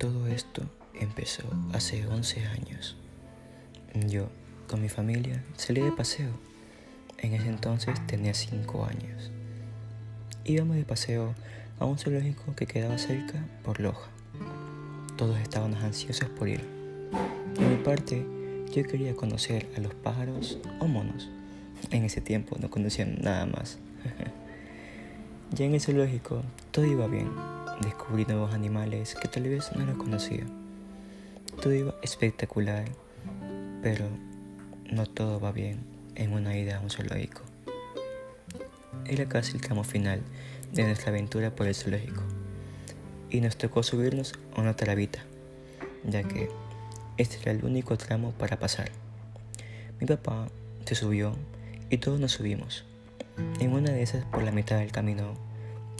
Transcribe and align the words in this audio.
Todo 0.00 0.28
esto 0.28 0.62
empezó 0.98 1.42
hace 1.74 2.06
11 2.06 2.46
años. 2.46 2.96
Yo, 4.08 4.30
con 4.66 4.80
mi 4.80 4.88
familia, 4.88 5.44
salí 5.58 5.82
de 5.82 5.92
paseo. 5.92 6.30
En 7.18 7.34
ese 7.34 7.48
entonces 7.48 7.94
tenía 8.06 8.32
5 8.32 8.86
años. 8.86 9.30
Íbamos 10.46 10.76
de 10.76 10.84
paseo 10.84 11.34
a 11.78 11.84
un 11.84 11.98
zoológico 11.98 12.56
que 12.56 12.66
quedaba 12.66 12.96
cerca 12.96 13.44
por 13.62 13.78
Loja. 13.78 14.08
Todos 15.18 15.38
estábamos 15.38 15.82
ansiosos 15.82 16.30
por 16.30 16.48
ir. 16.48 16.64
De 17.58 17.66
mi 17.66 17.76
parte, 17.84 18.24
yo 18.74 18.82
quería 18.84 19.14
conocer 19.14 19.68
a 19.76 19.80
los 19.80 19.92
pájaros 19.92 20.60
o 20.78 20.86
monos. 20.86 21.28
En 21.90 22.04
ese 22.04 22.22
tiempo 22.22 22.56
no 22.58 22.70
conocía 22.70 23.04
nada 23.04 23.44
más. 23.44 23.78
ya 25.50 25.66
en 25.66 25.74
el 25.74 25.80
zoológico 25.82 26.40
todo 26.70 26.86
iba 26.86 27.06
bien. 27.06 27.59
Descubrí 27.80 28.26
nuevos 28.26 28.52
animales 28.52 29.14
que 29.14 29.28
tal 29.28 29.44
vez 29.44 29.70
no 29.74 29.86
los 29.86 29.96
conocía. 29.96 30.44
Todo 31.62 31.72
iba 31.72 31.94
espectacular, 32.02 32.84
pero 33.82 34.06
no 34.90 35.06
todo 35.06 35.40
va 35.40 35.52
bien 35.52 35.80
en 36.14 36.32
una 36.32 36.56
ida 36.56 36.76
a 36.76 36.80
un 36.80 36.90
zoológico. 36.90 37.42
Era 39.06 39.28
casi 39.28 39.56
el 39.56 39.62
tramo 39.62 39.84
final 39.84 40.20
de 40.72 40.84
nuestra 40.84 41.10
aventura 41.10 41.54
por 41.54 41.66
el 41.66 41.74
zoológico 41.74 42.22
y 43.30 43.40
nos 43.40 43.56
tocó 43.56 43.82
subirnos 43.82 44.34
a 44.56 44.60
una 44.60 44.74
tarabita, 44.74 45.20
ya 46.04 46.22
que 46.22 46.50
este 47.16 47.38
era 47.40 47.52
el 47.52 47.64
único 47.64 47.96
tramo 47.96 48.32
para 48.32 48.58
pasar. 48.58 48.90
Mi 50.00 50.06
papá 50.06 50.48
se 50.84 50.94
subió 50.94 51.34
y 51.88 51.98
todos 51.98 52.20
nos 52.20 52.32
subimos. 52.32 52.84
En 53.58 53.72
una 53.72 53.90
de 53.90 54.02
esas, 54.02 54.24
por 54.26 54.42
la 54.42 54.52
mitad 54.52 54.78
del 54.78 54.92
camino, 54.92 55.34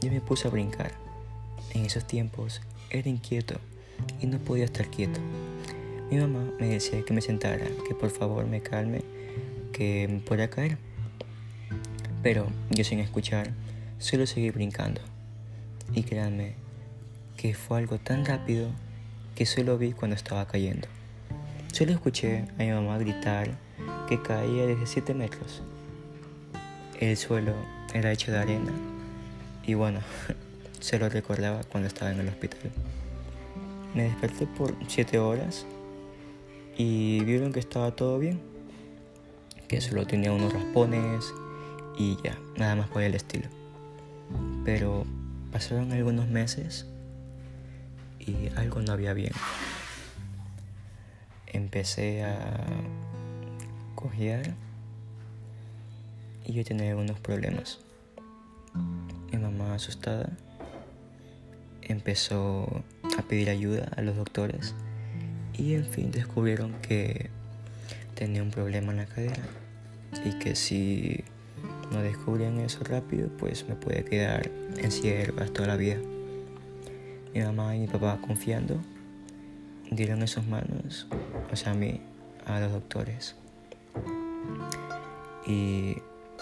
yo 0.02 0.10
me 0.10 0.20
puse 0.20 0.48
a 0.48 0.50
brincar. 0.50 0.92
En 1.72 1.84
esos 1.84 2.06
tiempos 2.06 2.60
era 2.90 3.08
inquieto 3.08 3.54
y 4.20 4.26
no 4.26 4.38
podía 4.38 4.64
estar 4.64 4.88
quieto. 4.88 5.20
Mi 6.10 6.16
mamá 6.18 6.50
me 6.58 6.68
decía 6.68 7.04
que 7.04 7.14
me 7.14 7.20
sentara, 7.20 7.66
que 7.86 7.94
por 7.94 8.10
favor 8.10 8.46
me 8.46 8.60
calme, 8.60 9.02
que 9.72 10.08
me 10.08 10.18
podía 10.18 10.50
caer. 10.50 10.78
Pero 12.22 12.46
yo 12.70 12.82
sin 12.82 12.98
escuchar, 12.98 13.52
solo 13.98 14.26
seguí 14.26 14.50
brincando. 14.50 15.00
Y 15.94 16.02
créanme 16.02 16.54
que 17.36 17.54
fue 17.54 17.78
algo 17.78 17.98
tan 17.98 18.24
rápido 18.26 18.68
que 19.34 19.46
solo 19.46 19.78
vi 19.78 19.92
cuando 19.92 20.16
estaba 20.16 20.46
cayendo. 20.46 20.88
Solo 21.72 21.92
escuché 21.92 22.44
a 22.58 22.62
mi 22.62 22.70
mamá 22.70 22.98
gritar 22.98 23.56
que 24.08 24.20
caía 24.20 24.66
desde 24.66 24.86
7 24.86 25.14
metros. 25.14 25.62
El 26.98 27.16
suelo 27.16 27.54
era 27.94 28.12
hecho 28.12 28.32
de 28.32 28.38
arena 28.38 28.72
y 29.64 29.74
bueno, 29.74 30.00
se 30.80 30.98
lo 30.98 31.08
recordaba 31.08 31.62
cuando 31.64 31.86
estaba 31.86 32.10
en 32.10 32.20
el 32.20 32.28
hospital. 32.28 32.70
Me 33.94 34.04
desperté 34.04 34.46
por 34.46 34.74
7 34.86 35.18
horas 35.18 35.66
y 36.76 37.22
vieron 37.24 37.52
que 37.52 37.60
estaba 37.60 37.94
todo 37.94 38.18
bien, 38.18 38.40
que 39.68 39.80
solo 39.80 40.06
tenía 40.06 40.32
unos 40.32 40.52
raspones 40.52 41.32
y 41.98 42.16
ya, 42.24 42.38
nada 42.56 42.76
más 42.76 42.88
por 42.88 43.02
el 43.02 43.14
estilo. 43.14 43.48
Pero 44.64 45.04
pasaron 45.52 45.92
algunos 45.92 46.28
meses 46.28 46.86
y 48.18 48.48
algo 48.56 48.80
no 48.80 48.92
había 48.92 49.12
bien 49.12 49.32
empecé 51.52 52.24
a 52.24 52.64
cojear 53.94 54.54
y 56.44 56.52
yo 56.52 56.64
tenía 56.64 56.90
algunos 56.90 57.20
problemas. 57.20 57.78
Mi 59.30 59.38
mamá 59.38 59.74
asustada 59.74 60.30
empezó 61.82 62.82
a 63.18 63.22
pedir 63.22 63.50
ayuda 63.50 63.88
a 63.96 64.02
los 64.02 64.16
doctores 64.16 64.74
y 65.56 65.74
en 65.74 65.84
fin 65.84 66.10
descubrieron 66.10 66.74
que 66.80 67.30
tenía 68.14 68.42
un 68.42 68.50
problema 68.50 68.92
en 68.92 68.98
la 68.98 69.06
cadera 69.06 69.42
y 70.24 70.38
que 70.38 70.54
si 70.54 71.24
no 71.92 72.02
descubrían 72.02 72.58
eso 72.58 72.82
rápido 72.84 73.28
pues 73.38 73.68
me 73.68 73.74
puede 73.74 74.04
quedar 74.04 74.50
en 74.76 74.90
silla 74.90 75.26
toda 75.52 75.68
la 75.68 75.76
vida. 75.76 75.98
Mi 77.34 77.40
mamá 77.40 77.76
y 77.76 77.80
mi 77.80 77.86
papá 77.86 78.18
confiando 78.20 78.80
dieron 79.90 80.20
en 80.20 80.28
sus 80.28 80.46
manos, 80.46 81.06
o 81.52 81.56
sea, 81.56 81.72
a 81.72 81.74
mí, 81.74 82.00
a 82.46 82.60
los 82.60 82.72
doctores. 82.72 83.36
Y 85.46 85.96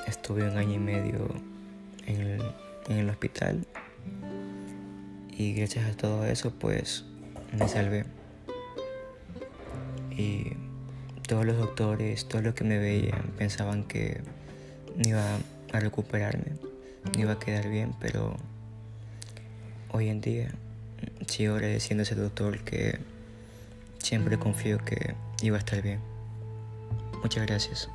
estuve 0.07 0.49
un 0.49 0.57
año 0.57 0.75
y 0.75 0.79
medio 0.79 1.29
en 2.07 2.41
el 2.89 3.11
hospital. 3.11 3.67
Y 5.39 5.55
gracias 5.55 5.89
a 5.89 5.97
todo 5.97 6.27
eso, 6.27 6.51
pues 6.51 7.05
me 7.59 7.67
salvé. 7.67 8.05
Y 10.11 10.53
todos 11.27 11.47
los 11.47 11.57
doctores, 11.57 12.29
todos 12.29 12.45
los 12.45 12.55
que 12.55 12.65
me 12.65 12.79
veían, 12.79 13.33
pensaban 13.39 13.85
que 13.85 14.21
iba 15.03 15.23
a 15.73 15.81
recuperarme, 15.81 16.53
iba 17.17 17.33
a 17.33 17.39
quedar 17.39 17.71
bien, 17.71 17.95
pero 17.99 18.37
hoy 19.93 20.09
en 20.09 20.21
día 20.21 20.51
sigo 21.27 21.55
agradeciendo 21.55 22.03
a 22.03 22.05
ese 22.05 22.15
doctor 22.15 22.59
que 22.65 22.99
Siempre 23.99 24.39
confío 24.39 24.79
que 24.79 25.15
iba 25.43 25.57
a 25.57 25.59
estar 25.59 25.83
bien. 25.83 26.01
Muchas 27.23 27.47
gracias. 27.47 27.91